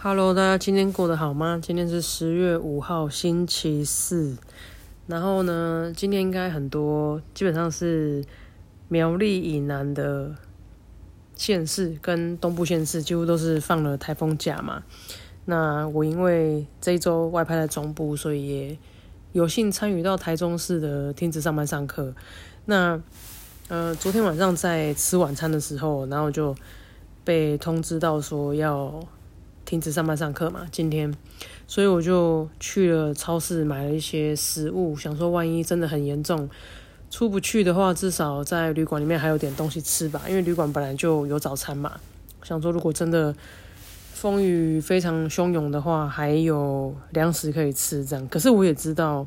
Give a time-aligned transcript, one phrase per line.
[0.00, 1.58] Hello，大家今天过得好吗？
[1.60, 4.36] 今天是十月五号，星期四。
[5.08, 8.24] 然后呢，今天应该很多，基本上是
[8.86, 10.36] 苗栗以南的
[11.34, 14.84] 县市跟东部县市，几乎都是放了台风假嘛。
[15.46, 18.78] 那我因为这一周外派在中部，所以也
[19.32, 22.14] 有幸参与到台中市的停止上班上课。
[22.66, 23.02] 那
[23.66, 26.54] 呃，昨天晚上在吃晚餐的时候，然后就
[27.24, 29.02] 被通知到说要。
[29.68, 31.14] 停止上班上课嘛，今天，
[31.66, 36.48] 所以我就去了超市买了一些食物，想说万一真的很严重，
[37.10, 40.22] 出不去的话，至少在旅馆里面还有点东西吃吧。
[40.26, 42.00] 因为旅馆本来就有早餐嘛，
[42.42, 43.36] 想说如果真的
[44.14, 48.26] 风雨非常汹涌的话，还有粮食可以吃这样。
[48.28, 49.26] 可是我也知道，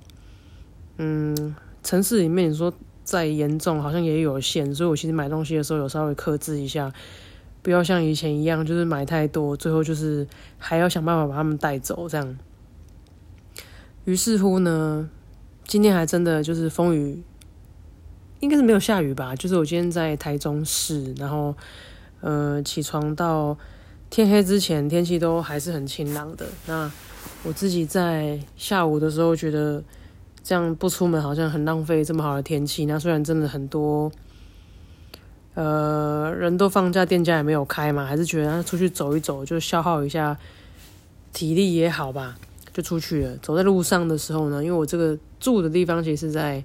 [0.98, 6.92] 嗯，城市里面你说再严重，好像也有限，所以我其实买东西的时候有稍微克制一下。
[7.64, 12.38] 不要像以前一样，就是买太多，最后就是还要想办法把他们带走这样。
[14.06, 15.08] 于是乎呢，
[15.66, 17.22] 今天还真的就是风雨，
[18.40, 19.36] 应该是没有下雨吧？
[19.36, 21.56] 就是我今天在台中市，然后
[22.22, 23.56] 呃起床到
[24.10, 26.48] 天黑之前，天气都还是很晴朗的。
[26.66, 26.92] 那
[27.44, 29.84] 我自己在下午的时候觉得
[30.44, 32.86] 这样不出门好像很浪费这么好的天气。
[32.86, 34.12] 那虽然真的很多。
[35.54, 40.38] 呃，人都放假，店家也没有开嘛，还是觉得出去走一走，就消耗一下
[41.34, 42.38] 体力也好吧，
[42.72, 43.38] 就出去了。
[43.42, 46.64] 走在路上的时候呢，因为我这个住的地方其实是在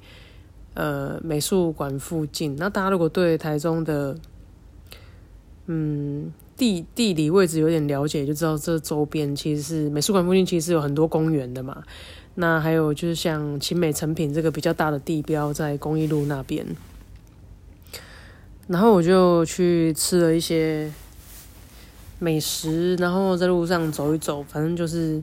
[0.74, 2.54] 呃美术馆附近。
[2.56, 4.16] 那大家如果对台中的
[5.66, 11.82] 嗯地地理位置有点了解，就知道这周边其实是美术馆附近，其实有很多公园的嘛。
[12.36, 16.64] 那还有就是像秦美成品这个比较大的地标，在公益路那边。
[18.68, 20.92] 然后我就去吃了一些
[22.18, 25.22] 美食，然后在路上走一走，反正就是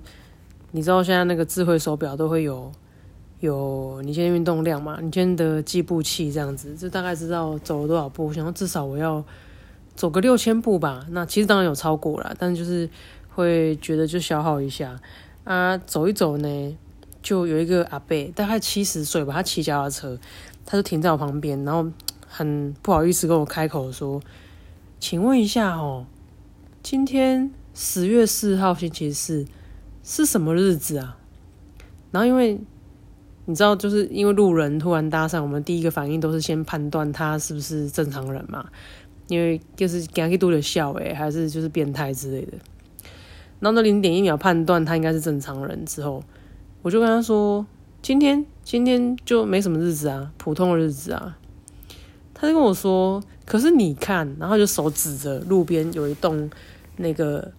[0.71, 2.71] 你知道现在那个智慧手表都会有
[3.41, 8.31] 有你今天运动量嘛，你今天的计步器这样子，就大概知道走了多少步。
[8.31, 9.21] 想要至少我要
[9.93, 12.89] 走个六千步吧，那其实当然有超过了，但就是
[13.35, 14.97] 会觉得就消耗一下
[15.43, 15.77] 啊。
[15.79, 16.77] 走一走呢，
[17.21, 20.17] 就有一个阿伯，大概七十岁吧，他骑脚踏车，
[20.65, 21.91] 他就停在我旁边，然后。
[22.35, 24.19] 很不好意思跟我开口说，
[24.99, 26.07] 请问一下哦，
[26.81, 29.45] 今天十月四号星期四
[30.03, 31.15] 是什么日子啊？
[32.09, 32.59] 然后因为
[33.45, 38.65] 你知道，就是因为路人突然搭讪，我们第一个反应都是先判断他是不是正常人嘛，
[39.27, 42.53] 因为就是给他多的笑诶，还是就是变态之类的。
[43.59, 46.23] 然后那零点一秒判断他应该是正常人之后，
[46.81, 47.63] 我就跟他说，
[48.01, 51.37] 今天今天就没什么日子啊，普通的日子啊。
[52.43, 56.49] 他就跟我说：“可是你看，然后就手指着路边有一栋
[56.97, 57.49] 那个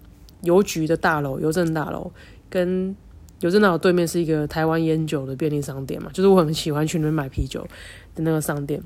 [0.42, 2.12] 邮局的大楼，邮政大楼，
[2.50, 2.94] 跟
[3.40, 7.66] 邮政大楼对面是一个台湾烟酒的便利商店嘛，就是我很喜欢去那边买啤酒
[8.14, 8.78] 的那个商店。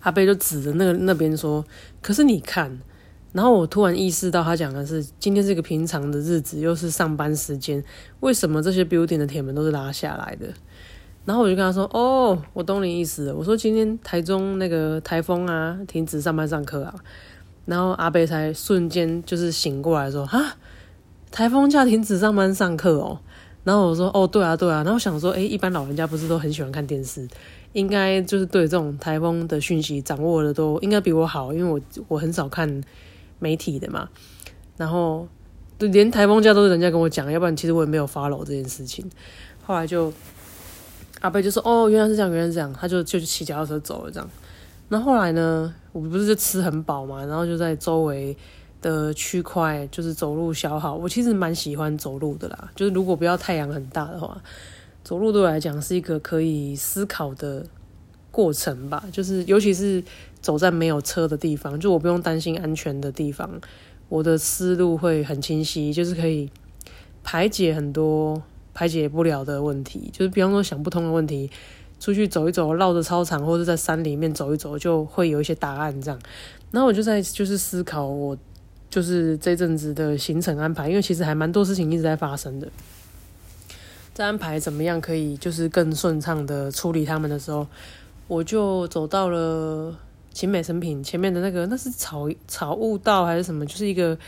[0.00, 1.64] 阿贝就指着那个那边说
[2.02, 2.76] ：‘可是你看。’
[3.32, 7.82] 然后我突然意识到，他讲的是今天是一个平常的日子，又是上班时间，
[8.20, 10.48] 为什么这些 building 的铁门都是拉下来的？”
[11.24, 16.94] 然后我就跟他说：“哦，我懂你意思。”我说：“今天台中那个台风啊，停止上班上课啊。”
[17.64, 20.56] 然后阿贝才瞬间就是醒过来说：“啊，
[21.30, 23.20] 台风假停止上班上课哦。”
[23.62, 27.28] 然后我说：“哦，对啊，对啊。”然后想说：“哎，一般老人家不是都很喜欢看电视，
[27.72, 32.82] 应该就是对这种台风的讯息掌握的都应该比我好，因为我我很少看
[33.38, 34.08] 媒体的嘛。
[34.76, 35.28] 然后
[35.78, 39.08] 连台风假都是人家跟我讲，要不然其实我也没有 follow 这件事情。
[39.64, 40.12] 后来就。”
[41.22, 44.30] 阿贝就说：“哦，原来是这样，原来是这样。”他就就骑脚踏车走了这样。
[44.88, 45.74] 那后来呢？
[45.92, 48.34] 我不是就吃很饱嘛，然后就在周围
[48.80, 50.94] 的区块就是走路消耗。
[50.94, 54.40] 我其实蛮喜欢走路的啦，就是如果不要太阳很大的话，
[55.04, 57.64] 走路对我来讲是一个可以思考的
[58.30, 59.04] 过程吧。
[59.12, 60.02] 就是尤其是
[60.40, 63.60] 走在没有车的地方，就我不用担心安全的地方，
[64.08, 66.50] 我的思路会很清晰，就是可以
[67.22, 68.42] 排解很多。
[68.74, 71.50] 排解不了的问题，就是比方说想不通的问题，
[72.00, 76.18] 出去走一走，绕着操场或者在山里面走一走，就会有一些答案这样。
[76.70, 78.36] 然后我就在就是思考我
[78.88, 82.68] 就是这阵子的行程安排，因为其实还蛮多事情一直在发生的，
[84.14, 87.66] 在安排怎么样可以就是更顺畅的处理他们的时候，
[88.26, 89.94] 我就走到了
[90.32, 94.18] 秦美生品前面的那个，那是草草悟道还是什么，就是一个。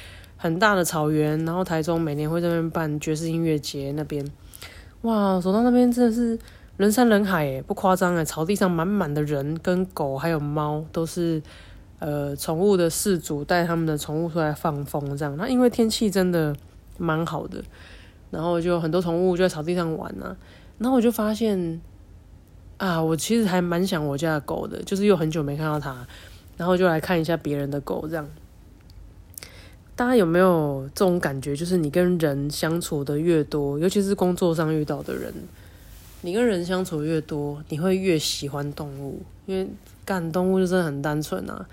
[0.45, 4.23] 很大的草原，然后台中每年会在那边办爵士音乐节，那边
[5.01, 6.39] 哇，走到那边真的是
[6.77, 11.43] 人山人海，不夸张诶，草地上满满的人跟狗还有猫，都是
[11.99, 15.35] 呃宠物的饲主带他们的宠物出来放风这样。
[15.39, 16.55] 那因为天气真的
[16.99, 17.65] 蛮好的。
[18.31, 20.37] 然后就很多宠物就在草地上玩啊，
[20.77, 21.81] 然后我就发现
[22.77, 26.07] 啊，我其实还蛮想我家的狗的，就是又很久没看到它，
[26.59, 28.29] 然后就来看一下别人的狗这样。
[29.97, 31.55] 大家有没有这种感觉？
[31.55, 35.33] 就是你跟人相处的越多，尤其是工作上遇到的人，
[36.23, 39.69] 你跟人相处越多，你会越喜欢动物，因为
[40.05, 41.65] 干动物就真的很单纯啊，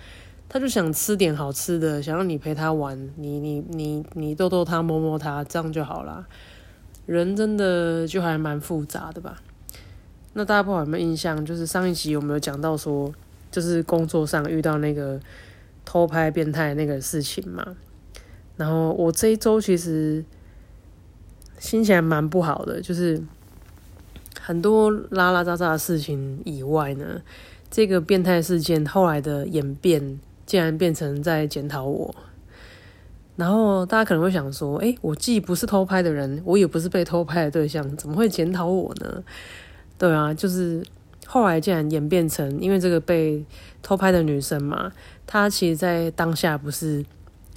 [0.48, 6.24] 他就想吃点好吃的，想让你陪他玩，你你你你逗逗他，摸摸他，这样就好啦。
[7.08, 9.42] 人真的就还蛮复杂的吧？
[10.34, 11.44] 那大家不知道有没有印象？
[11.44, 13.12] 就是上一集有没有讲到说，
[13.50, 15.20] 就是工作上遇到那个
[15.84, 17.66] 偷拍变态那个事情嘛？
[18.62, 20.24] 然后我这一周其实
[21.58, 23.20] 心情还蛮不好的，就是
[24.40, 27.20] 很多拉拉杂杂的事情以外呢，
[27.72, 32.14] 这个变态事件后来的演变，竟然变成在检讨我。
[33.36, 39.24] 然后大家可能会想说：“哎，我既不是偷拍的人，我也不是被偷拍的对象，怎么会检讨我呢？”
[39.98, 40.86] 对啊，就是
[41.26, 43.44] 后来竟然演变成，因为这个被
[43.82, 44.92] 偷拍的女生嘛，
[45.26, 47.04] 她其实在当下不是，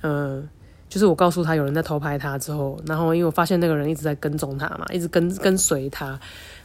[0.00, 0.48] 嗯。
[0.94, 6.16] 就是我告诉他有人在偷拍他之后，然后因为我发现那个人一直在跟踪他嘛，一直跟跟随他，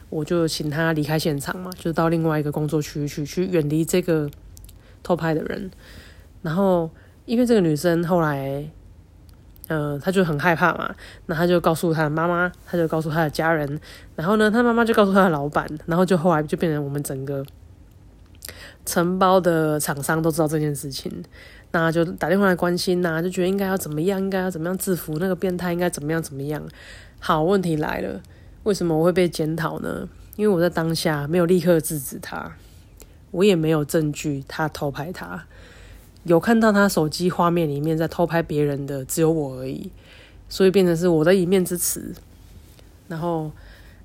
[0.08, 4.30] 我就请他离开现场嘛，就到另外一个工作区域去，去远离这个
[5.02, 5.68] 偷拍的人。
[6.42, 6.88] 然后
[7.24, 8.70] 因为这个女生后来，
[9.66, 10.94] 呃，她就很害怕嘛，
[11.26, 13.80] 那她就告诉她的妈妈，她就告诉她的家人，
[14.14, 17.44] 然后呢，她妈妈就告诉她的老板，然后就后来就变成我们整个
[18.86, 21.24] 承包的厂商都知道这件事情。
[21.72, 26.60] 那就打电话来关心呐，就觉得应该要怎么样，应该要怎么样制服那个变态，应该怎么样怎么样。
[27.20, 28.20] 好，问题来了，
[28.64, 30.08] 为什么我会被检讨呢？
[30.34, 32.56] 因为我在当下没有立刻制止他，
[33.30, 35.44] 我也没有证据他偷拍他，
[36.24, 39.92] 有看到他手机画面里面在偷拍别人的只有我而已，
[40.48, 42.12] 所以变成是我的一面之词。
[43.06, 43.52] 然后，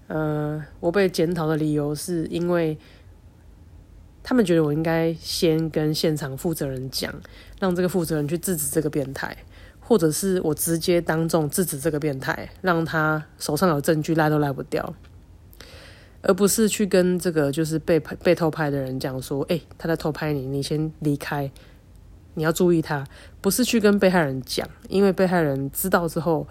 [0.08, 2.78] 呃，我被检讨的理由是因为。
[4.28, 7.14] 他们觉得我应该先跟现场负责人讲，
[7.60, 9.38] 让这个负责人去制止这个变态，
[9.80, 14.96] 或者是我直接当众制止这个变态，让他手上有证据赖都赖不掉，
[16.24, 21.52] 而不是去跟这个就是被被偷拍的人讲说，哎，他在偷拍你，你先离开，
[22.34, 23.06] 你要注意他，
[23.42, 26.48] 不是去跟被害人讲，因为被害人知道之后，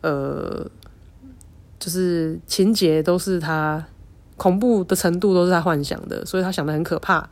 [0.00, 0.66] 呃，
[1.78, 3.86] 就是情节都是他。
[4.38, 7.28] 恐怖的程度都是他幻想的，所以他想的很可怕，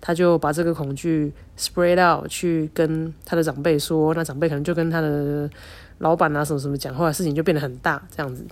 [0.00, 5.50] 他就把这个恐惧 spread out 去跟他的长辈说，那长辈可能就跟他的
[5.98, 8.44] 老板啊什么什么讲，话事情就变得很大这样子。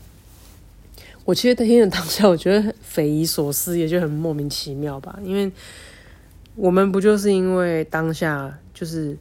[1.26, 5.53] 我其实听的当下，我觉得匪夷所思，也就很莫名其妙吧，因为
[6.56, 9.17] 我们不就是因为当下就是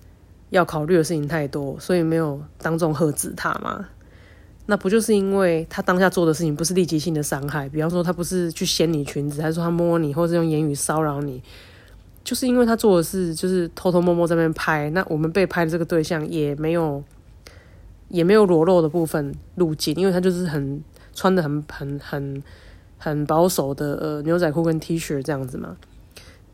[0.50, 3.86] 要考虑的事情太多，所以没有当众喝止他吗？
[4.70, 11.42] 那不就是因为他当下做的事情不是立即性的伤害，比方说他不是去掀你裙子，还是说他摸你，或是用言语骚扰你，
[12.24, 17.04] 就是因为他做的是就是偷偷摸摸在那边拍，那我们被拍的这个对象也没有
[18.10, 20.84] 也没有裸露的部分入镜，因为他就是很
[21.16, 22.44] 穿的很很很
[23.00, 25.76] 很保守的呃牛仔裤跟 T 恤这样子嘛，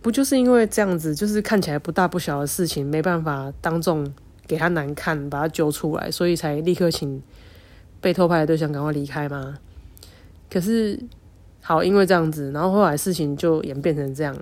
[0.01, 4.09] 不就是因为这样子，就是看起来不大不小的事情，没办法当众
[4.47, 7.21] 给他难看，把他揪出来，所以才立刻请。
[8.05, 9.57] 被偷拍的对象赶快离开吗？
[10.47, 10.99] 可是
[11.59, 14.37] 好，因为这样子，然后后来事情就演变成这样，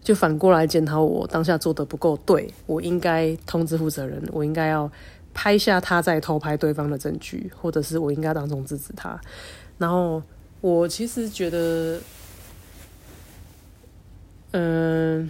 [0.00, 4.88] 就反过来检讨我当下做的不够对，我应该通知负责人，我应该要
[5.34, 9.20] 拍下他在偷拍对方的证据，或者是我应该当众制止他。
[9.76, 10.22] 然后
[10.60, 11.98] 我其实觉得，
[14.52, 15.28] 嗯。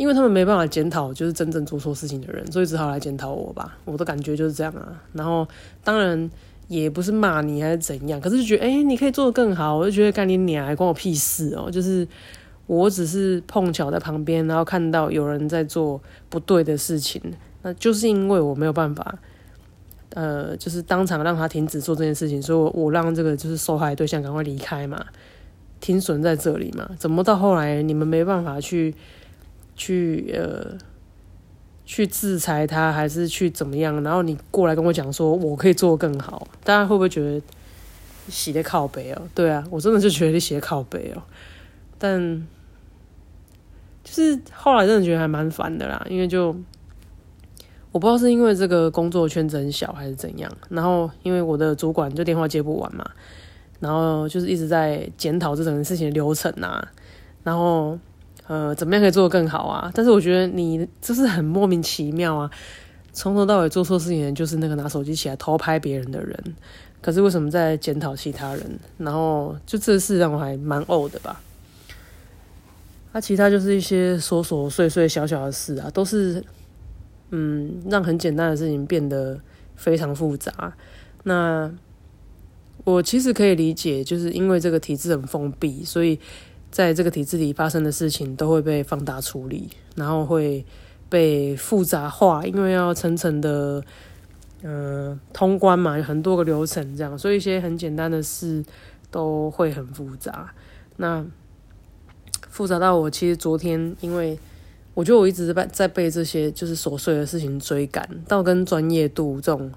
[0.00, 3.76] 因为他们没办法检讨，就是真正做错事情的人，所以只好来检讨我吧。
[3.84, 4.98] 我的感觉就是这样啊。
[5.12, 5.46] 然后
[5.84, 6.30] 当然
[6.68, 9.76] 也不是骂你还是怎样，可是就觉得哎，你可以做的更好。
[9.76, 11.70] 我就觉得干你娘，还关我屁事哦。
[11.70, 12.08] 就是
[12.66, 17.20] 我只是碰巧在旁边，然后看到有人在做不对的事情，
[17.60, 19.18] 那就是因为我没有办法，
[20.14, 25.04] 呃，就是当场让他停止做这件事情，所以我让这个就是受害对象赶快离开嘛，
[25.78, 26.88] 停损在这里嘛。
[26.98, 28.94] 怎么到后来你们没办法去？
[29.80, 30.76] 去呃，
[31.86, 34.02] 去制裁他，还是去怎么样？
[34.02, 37.40] 然后你过来跟我讲说，我可以做更好，大家会不会觉得
[38.28, 39.22] 洗的靠背哦？
[39.34, 41.22] 对啊，我真的就觉得你洗的靠背哦。
[41.98, 42.46] 但
[44.04, 46.54] 就是后来真的觉得还蛮烦的啦，因为就
[47.90, 50.52] 我不知道是因为这个工作圈子很小还是怎样。
[50.68, 53.10] 然后因为我的主管就电话接不完嘛，
[53.80, 56.86] 然后就是一直在检讨这整个事情的流程啊，
[57.42, 57.98] 然后。
[58.50, 59.88] 呃，怎么样可以做得更好啊？
[59.94, 62.50] 但是我觉得你这是很莫名其妙啊！
[63.12, 66.56] 从头到尾做错事情的就是那个拿手机起来偷拍别人的人，
[67.00, 68.78] 可是为什么在检讨其他人？
[68.98, 71.40] 然后就这事让我还蛮呕的吧。
[73.12, 76.42] 那其他就是一些琐琐碎碎小小的事啊，都是
[77.30, 79.38] 嗯让很简单的事情变得
[79.76, 80.74] 非常复杂。
[81.22, 81.70] 那
[82.82, 86.18] 我其实可以理解，就是因为这个体制很封闭，所以
[86.70, 90.64] 在这个体制里发生的事情都会被放大处理，然后会。
[91.10, 93.82] 被复杂化，因为要层层的，
[94.62, 98.64] 嗯，通关嘛，有很多个流程这样，所以一些很简单的事
[99.10, 100.54] 都会很复杂。
[100.98, 101.26] 那
[102.48, 104.38] 复杂到我其实昨天，因为
[104.94, 109.68] 我觉得我一直在在被这些就是琐碎的事情追赶，到跟专业度这种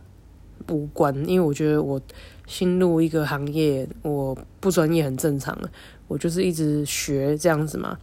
[0.69, 1.99] 无关，因为我觉得我
[2.45, 5.57] 新入一个行业，我不专业很正常，
[6.07, 7.97] 我就是一直学这样子嘛。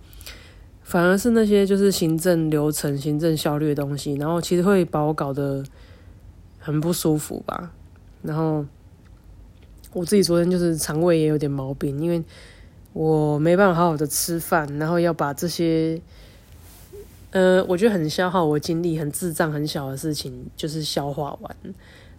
[0.83, 5.63] 反而是那些就是行政流程、行政效率的东西，然后其实会把我搞得
[6.59, 7.73] 很不舒服吧。
[8.23, 8.67] 然后
[9.93, 12.21] 我自己昨天就是肠胃也有点毛病，因为
[12.93, 16.01] 我没办法好好的吃饭，然后要把这些，
[17.31, 21.57] 呃，我觉得很消耗我精力、很智障、很小的事情，就是消化完，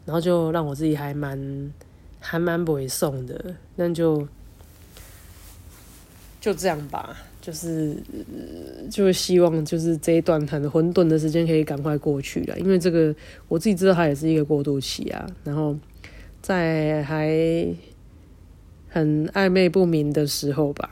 [0.05, 1.73] 然后就让我自己还蛮
[2.21, 4.25] 还蛮不会送的，那就
[6.41, 7.15] 就这样吧。
[7.39, 7.95] 就是，
[8.91, 13.15] 就是希望就是这一段很混沌的时间可以赶快过去了，因为这个
[13.47, 15.27] 我自己知道它也是一个过渡期啊。
[15.43, 15.75] 然后
[16.39, 17.27] 在还
[18.89, 20.87] 很暧昧不明的时候吧，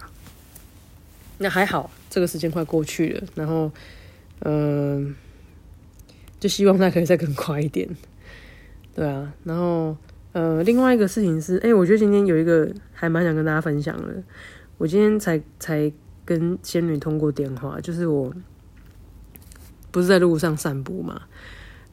[1.37, 3.23] 那还好，这个时间快过去了。
[3.35, 3.71] 然后，
[4.39, 5.13] 嗯，
[6.39, 7.87] 就希望它可以再更快一点，
[8.95, 9.31] 对啊。
[9.43, 9.95] 然后，
[10.31, 14.23] 呃，另外一个事情是，哎，我觉得今天有一个还蛮想跟大家分享的，
[14.79, 15.93] 我今天才才。
[16.25, 18.31] 跟仙女通过电话，就是我
[19.89, 21.23] 不是在路上散步嘛，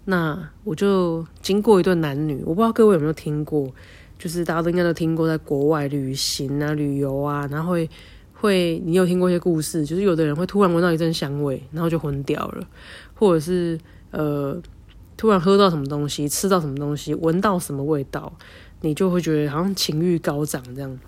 [0.04, 3.72] 那我就经过一对男女，我不知道各位有没有听过，
[4.18, 7.88] 就是大家都应该都听过，在国外旅行啊、旅游啊，然后会
[8.34, 12.68] 会，你有听过一些故事，就是有的人会突然闻到一阵香味，然后就昏掉了，
[13.14, 13.78] 或者是
[14.10, 14.60] 呃，
[15.16, 18.30] 突然喝到什么东西、吃到什么东西、闻到什么味道，
[18.80, 20.98] 你就会觉得好像情欲高涨这样。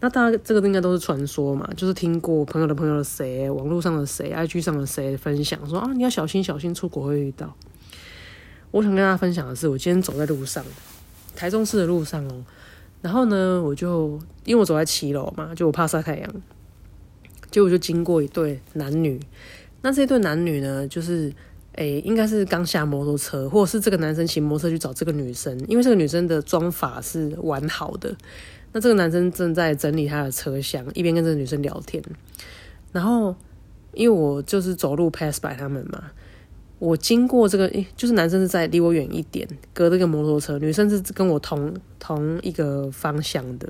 [0.00, 7.54] 那大家这个应该都是传说嘛，就是听过朋友的朋友的谁，网络上的谁，IG 上的谁分享说啊，你要小心小心，出国会遇到。
[8.70, 10.64] 我想跟大家分享的是，我今天走在路上，
[11.34, 12.44] 台中市的路上哦，
[13.00, 16.30] 然后呢，我就因为我走在七楼嘛，就我怕晒太阳，
[17.50, 19.20] 结果就经过一对男女。
[19.80, 21.32] 那这对男女呢，就是
[21.76, 28.14] 诶，应该是刚下摩托车，或者是这个男生骑摩托车去找这个女生，因为这个女生的妆法是完好的。
[28.72, 32.02] 那这个男生正在整理他的车厢，一边跟这个女生聊天。
[32.92, 33.34] 然后，
[33.92, 36.10] 因为我就是走路 pass by 他们嘛，
[36.78, 43.68] 我经过这个，就是男生是在离我远一点，隔着个摩托车，女生是跟我同同一个方向的。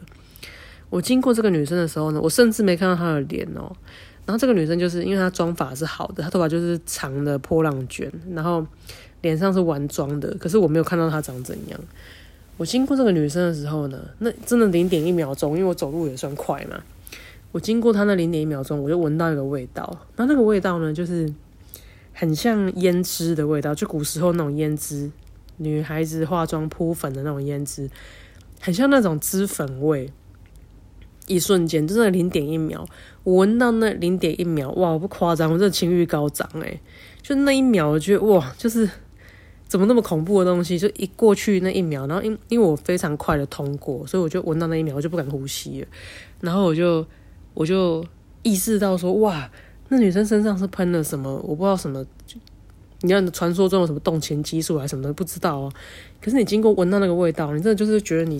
[0.91, 3.75] 我经过这个女生的时候呢，我甚至没看到她的脸哦。
[4.27, 8.67] 然后这个女生就是因为她妆法是好的，她头发就是长的波浪卷，然后
[9.21, 11.79] 脸上是完妆的，可是我没有看到她长怎样。
[12.57, 16.81] 我经过这个女生的时候呢，那真的零点一秒钟，因为我走路也算快嘛。
[17.53, 20.01] 我经过她那零点一秒钟，我就闻到一个味道。
[20.17, 21.31] 那那个味道呢，就是
[22.13, 25.11] 很像胭脂的味道，就古时候那种胭脂，
[25.59, 27.91] 女孩子化妆铺粉的那种胭脂，
[28.61, 30.11] 很像那种脂粉味。
[31.27, 32.87] 一瞬间，真的零点一秒，
[33.23, 36.81] 我闻到那零点一秒，哇，我不夸张，我这情欲高涨诶，
[37.23, 38.89] 就那一秒，我觉得哇，就是。
[39.67, 40.79] 怎么那么恐怖的东西？
[40.79, 45.89] 就一过去那一秒，然后因因为我非常快的通过，所以我就闻到那一秒，我就不敢呼吸了。
[46.41, 47.05] 然后我就
[47.55, 48.05] 我就
[48.43, 49.51] 意识到说，哇，
[49.89, 51.35] 那女生身上是喷了什么？
[51.43, 52.05] 我不知道什么，
[53.01, 55.73] 你要传说中有什么动情激素还是什么的，不知道哦。
[56.21, 58.39] 可是你经过闻到那个味道，你真的就是觉得你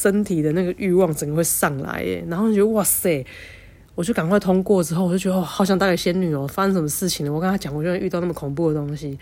[0.00, 2.24] 身体的那个欲望整个会上来耶。
[2.28, 3.24] 然后你觉得哇塞，
[3.94, 7.32] 我就赶快通过之后，我就觉得，好想打给仙女哦，发生什么事情了？
[7.32, 9.18] 我跟她讲，我就遇到那么恐怖的东西。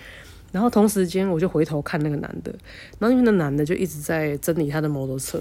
[0.53, 2.55] 然后同时间，我就回头看那个男的，
[2.99, 5.41] 然后因为那男的就一直在整理他的摩托车。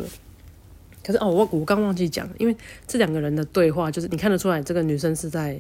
[1.06, 5.58] 可是哦，我我刚忘记讲，因为这两个人的对话，就是你看得出来，这个女生是在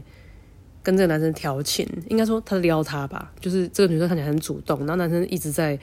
[0.83, 3.31] 跟这个男生调情，应该说他撩他吧。
[3.39, 5.79] 就是这个女生看起来很主动，然后男生一直在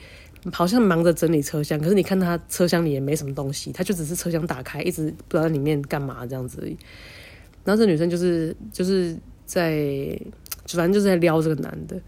[0.51, 6.61] 好像忙着整理车厢，可是你看他车厢里也没什么东西，他就只是车厢打开，一直不知道在里面干嘛这样子。
[7.63, 10.19] 然后这女生就是就是在
[10.67, 11.99] 反正就是在撩这个男的。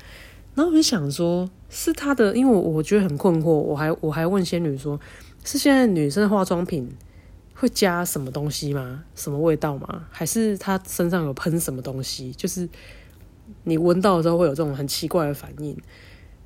[0.53, 4.99] 然后我就想说，是他的，因为我我觉得很困惑，我还我还问仙女说，
[5.43, 6.89] 是现在女生的化妆品
[7.53, 9.03] 会加什么东西吗？
[9.15, 10.07] 什么味道吗？
[10.09, 12.31] 还是她身上有喷什么东西？
[12.33, 12.67] 就是
[13.63, 15.75] 你闻到的时候会有这种很奇怪的反应。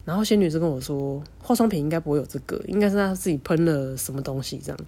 [0.03, 4.79] 然后仙女就跟我说，化妆品应该不会有这个，应该是他自己喷了什么东西这样。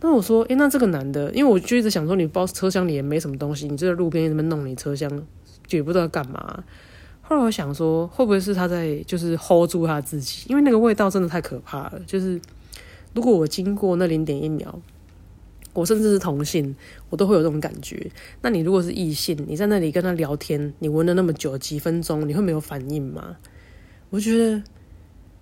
[0.00, 5.10] 那我说，诶，那这个男的，因为我就一直想说，你包车厢里也没什么东西，你就在路边那边弄你车厢，
[5.70, 6.62] 也不知道干嘛。
[7.22, 10.44] 后来我想说，会不会是他在就是 hold 住他自己？
[10.48, 12.00] 因为那个味道真的太可怕了。
[12.06, 12.40] 就是
[13.14, 14.78] 如果我经过那零点一秒，
[15.72, 16.76] 我甚至是同性，
[17.10, 18.08] 我都会有这种感觉。
[18.42, 23.36] 那你如果是异性，你在那里跟他聊天，你闻了那么久几分钟，你会没有反应吗？
[24.10, 24.62] 我觉得。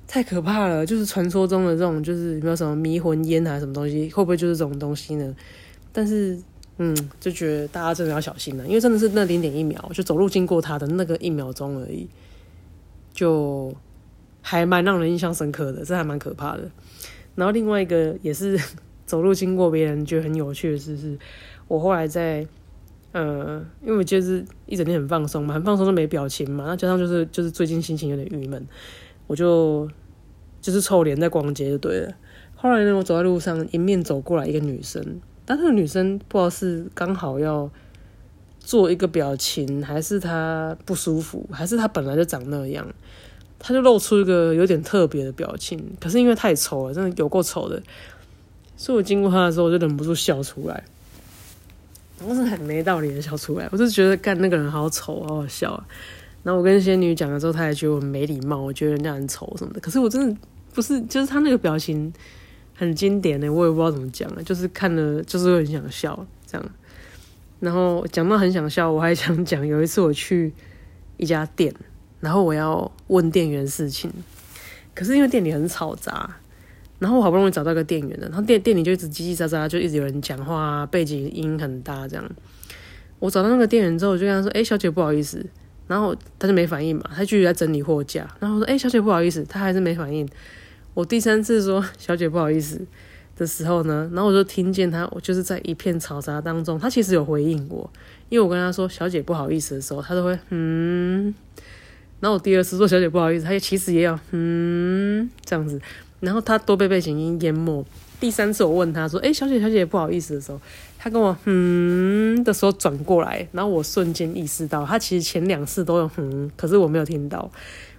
[0.07, 5.35] 太可怕了，就是传说中的这种，就是有没有什么迷魂烟还是什么东西，会不会就是这种东西呢？
[5.95, 6.39] 但是，
[6.77, 12.07] 嗯，就觉得大家真的要小心了，因为真的是那零点一秒，就走路经过他的那个一秒钟而已，
[13.15, 13.75] 就
[14.43, 16.71] 还蛮让人印象深刻的，这还蛮可怕的。
[17.35, 18.61] 然后另外一个也是
[19.07, 21.19] 走路经过别人觉得很有趣的事，是
[21.67, 22.47] 我后来在
[23.15, 28.67] 呃，因为我就是一整天很放松嘛，很放松都没表情嘛，那加上就是就是最近心情有点郁闷。
[29.29, 29.89] 我就
[30.61, 32.13] 就是臭脸在逛街就对了。
[32.57, 37.71] 后来呢，我走在路上，迎面走过来一个女生，但那个女生不知道是刚好要
[38.59, 42.85] 做一个表情，还是她不舒服，还是她本来就长那样，
[43.61, 45.79] 她就露出一个有点特别的表情。
[46.01, 47.81] 可是因为太丑了，真的有够丑的，
[48.77, 50.83] 所以我经过她的时候，我就忍不住笑出来。
[52.23, 55.87] 我是很没道理的笑出来，我就觉得干那个人好丑，好好笑啊。
[56.43, 59.81] 然后我跟仙女讲了之后，她还觉得我没礼貌，我觉得人家很丑什么的。
[59.81, 60.37] 可是我真的
[60.73, 62.13] 不是，就是他那个表情
[62.75, 66.71] 很经典的，我也不知道怎么讲了，就是看了就是很想笑这样。
[67.61, 70.53] 然后讲到很想笑，我还想讲有一次我去
[71.17, 71.75] 一家店，
[72.21, 74.13] 然后我要问店员事情，
[74.95, 76.37] 可是因为店里很吵杂，
[76.99, 82.25] 然后我好不容易找到个店员了，然后店店里就一直叽叽喳喳，就一直有人讲话，背景音很大这样。
[83.19, 85.45] 我找到那个店员之后，我就跟他说：“哎，小姐，不好意思。”
[85.87, 88.27] 然后他就没反应嘛，他继续在整理货架。
[88.39, 90.27] 然后我说：“哎，小姐不好意思。”他还是没反应。
[90.95, 92.81] 我第三次说“小姐不好意思”
[93.37, 97.91] 的时候呢，然后我就听见他，我就是在一片嘈杂当中，他其实有回应我，
[98.29, 101.35] 因为我跟他说“小姐不好意思”的时候，他都会嗯。
[102.21, 105.81] 然后我第二次说“小姐不好意思”，他也其实也要嗯这样子。
[106.25, 107.85] 然后他都被背景音淹没。
[108.21, 110.61] 第三次我问他说：“哎，小姐，小姐不好意思”的时候。
[110.97, 117.51] 他跟我嗯的时候转过来，然后我瞬间意识到，他其实前两次都有嗯，可是我没有听到。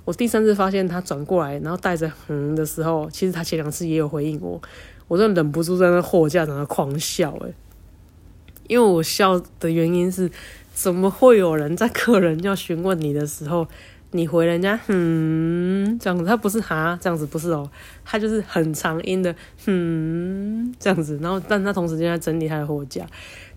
[0.05, 4.59] 我第三次发现他转过来，然后带着嗯的时候，其实他前两次也有回应我，
[5.07, 7.53] 我真的忍不住在那货架上狂笑诶，
[8.67, 10.31] 因为我笑的原因是，
[10.73, 13.67] 怎么会有人在客人 要询问你的时候？
[14.15, 17.69] 你回人家，嗯，这样子，他不是哈这样子，不是哦，
[18.03, 23.05] 他就是很长音的，嗯，这样子，然后，但他同时间在整理他的货架，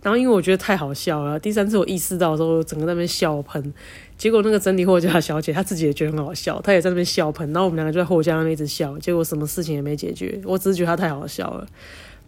[0.02, 3.72] 然后因为我觉得太好笑了，第三次我意识到的时候，整个在那边笑喷，
[4.16, 11.66] 结果那个整理货架的小姐她自己也觉得很好笑，她也在那边笑喷，然后我们两个就在货架那边一直笑，结果什么事情也没解决，我只是觉得她太好笑了，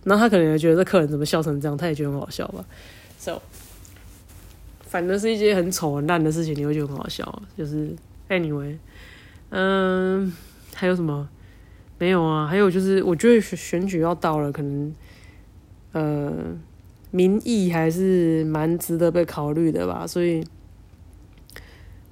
[0.04, 2.64] 然后她可能也觉得这客人怎么笑成这样，她也觉得很好笑吧
[3.18, 3.40] ，so，
[4.86, 7.94] 反正是一些很丑很烂的事情，你会觉得很好笑，就是。
[8.30, 8.78] Anyway，
[9.48, 10.32] 嗯，
[10.72, 11.28] 还有什么？
[11.98, 12.46] 没有啊。
[12.46, 14.94] 还有就是，我觉得选选举要到了，可能
[15.90, 16.32] 呃，
[17.10, 20.06] 民意还是蛮值得被考虑的吧。
[20.06, 20.46] 所以，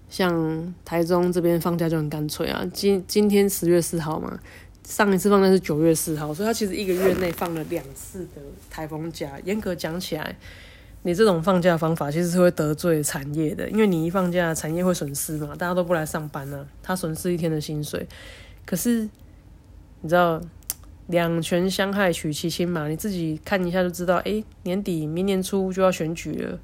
[0.08, 2.66] 像台中这边放假就很干脆啊。
[2.74, 4.40] 今今天十月四号嘛，
[4.82, 9.38] 上一次放假是九月四号，所以他其实一个月内放了两次的台风假。
[9.44, 10.36] 严格讲起来。
[11.08, 18.06] 你这种放假方法其实是会得罪产业的，因为你一放假，产业会损失嘛，大家都不来上班呢，他损失一天的薪水。
[18.66, 19.08] 可是
[20.02, 20.38] 你知道，
[21.06, 24.16] 两权相害取其轻嘛，你自己看一下就知道。
[24.16, 26.58] 哎，年底明年初就要选举了，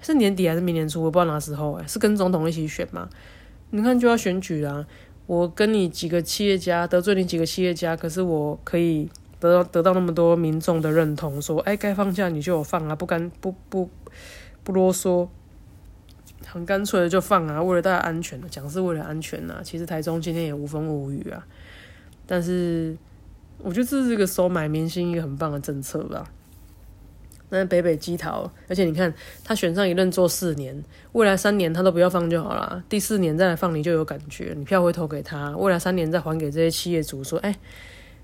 [0.00, 1.02] 是年底还是明年初？
[1.02, 3.08] 我不知道哪时候哎，是跟总统一起选吗？
[3.70, 4.86] 你看就要选举啦，
[5.26, 9.08] 我跟你几个企业家得罪你几个企业家，可是我可以。
[9.40, 13.88] 得到得到那么多民众的认同，说哎，该放假你就有放啊，不干不不
[14.62, 15.26] 不啰嗦，
[16.46, 19.62] 很干脆的就放啊，为了大家安全，讲是为了安全呐。
[19.64, 21.42] 其实台中今天也无风无雨啊，
[22.26, 22.94] 但是
[23.62, 26.30] 我觉得这是一个收买民心一个很棒的政策吧。
[27.48, 37.56] 那北北基桃，而且你看他选上一任做四年，未来三年他都不要放就好了，第四年再来放你就有感觉，你票会投给他，未来三年再还给这些企业主，说哎。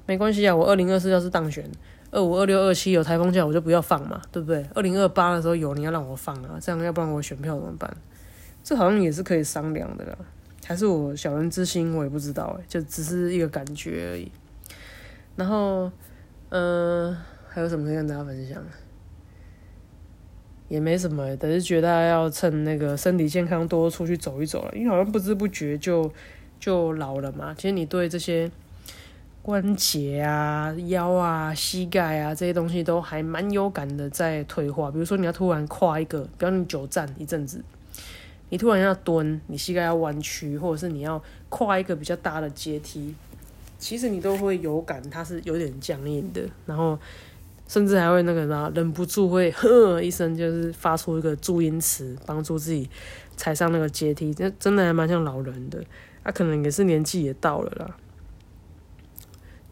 [0.07, 1.69] 没关系啊，我二零二四要是当选，
[2.13, 4.65] 二五、二六、二七有台风假，我就不要放嘛，对不对？
[4.73, 7.95] 二零二八的时候有，你要让我放啊，这样要不然我选票怎么办？
[8.63, 10.17] 这好像也是可以商量的啦，
[10.65, 14.31] 还是我小人之心，我也不知道哎，就只是一个感觉而已。
[15.35, 15.91] 然后，
[16.51, 17.17] 嗯，
[17.49, 18.63] 还有什么可以跟大家分享？
[20.69, 26.09] 也没什么，只是觉得要趁那个身体健康多出去走一走了，因为好像不知不觉就。
[26.59, 28.51] 就老了嘛，其实你对这些
[29.47, 34.91] 关节啊、腰啊、膝盖啊这些东西都还蛮有感的，在退化。
[34.91, 37.63] 比如说你要突然跨一个，比方你久站一阵子，
[38.49, 43.15] 你突然要蹲，你膝盖要弯曲，或者是你要跨一个比较大的阶梯，
[43.79, 46.99] 其实你都会有感，它是有点僵硬的，然后
[47.69, 52.91] 甚至还会那个啥，忍不住会呵一声，就是发出一个注音词，帮助自己
[53.37, 54.35] 踩上那个阶梯。
[54.35, 55.81] 这真的还蛮像老人的，
[56.25, 57.97] 他可能也是年纪也到了啦，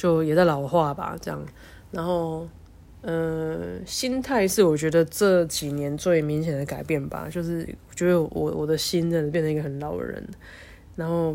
[0.04, 1.42] 就也在老化吧，这样。
[1.90, 2.46] 然后，
[3.00, 10.22] 呃，心态是我觉得这几年最明显的改变吧，就是我觉得我我的心真的变成一个很老的人，
[10.94, 11.34] 然后，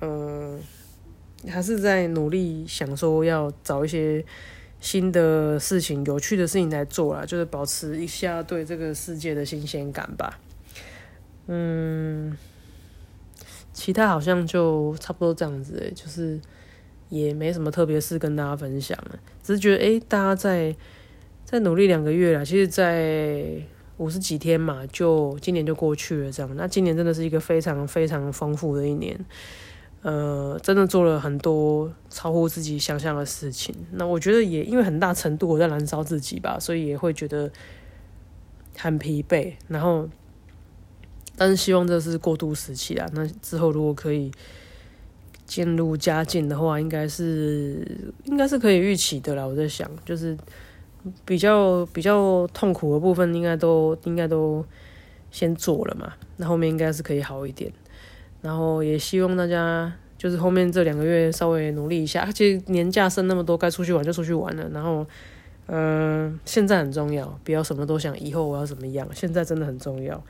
[0.00, 0.58] 呃，
[1.48, 4.22] 还是在努力想说要找一些
[4.78, 10.38] 新的事情、有趣的事情来做啦，就是保持一下对这个世界的新鲜感吧。
[11.46, 12.36] 嗯，
[13.72, 16.38] 其他好像就差不多这样子，就是
[17.12, 20.74] 也没什么特别事跟大家分享了，只是觉得诶，大家在
[21.44, 23.44] 在努力两个月了，其实，在
[23.98, 26.56] 五十几天嘛，就今年就过去了这样。
[26.56, 29.22] 那今年真的是一个非常非常丰富的一年，
[30.00, 33.74] 呃，真的做了很多超乎自己想象的事情。
[33.92, 37.50] 那我觉得也因为很大程度我在燃烧自己吧，所以也会觉得
[38.78, 40.08] 很疲惫，然后。
[41.34, 44.30] 但是希望这是过渡时期啊，那之后如果可以
[45.46, 47.86] 渐入佳境的话，应该是
[48.24, 49.46] 应该是可以预期的啦。
[49.46, 50.36] 我在想，就是
[51.24, 54.64] 比较比较痛苦的部分，应该都应该都
[55.30, 57.70] 先做了嘛，那后面应该是可以好一点。
[58.40, 64.68] 然后也希望大家就是后面这两个月稍微努力一下，其实年假剩那么多，该出去玩就出去玩了。
[64.70, 65.06] 然后，
[65.66, 70.22] 嗯，现在很重要，不要什么都想以后我要怎么样，现在真的很重要。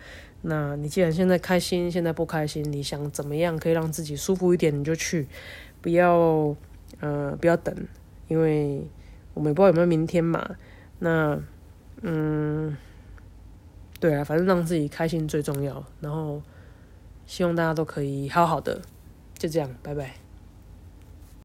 [0.42, 5.26] 那你既然现在开心，现在不开心，你想怎么样可以让自己舒服一点，你就去，
[5.80, 6.54] 不要
[7.00, 7.74] 呃不要等，
[8.28, 8.86] 因为
[9.34, 10.56] 我们也不知道有没有明天嘛。
[10.98, 11.40] 那
[12.02, 12.76] 嗯，
[14.00, 15.84] 对啊，反正让自己开心最重要。
[16.00, 16.42] 然后
[17.26, 18.82] 希望大家都可以好好的，
[19.38, 20.21] 就这样，拜拜。